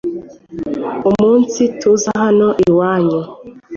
umunsi 1.09 1.61
tuza 1.79 2.11
hano 2.23 2.47
iwanyu 2.67 3.21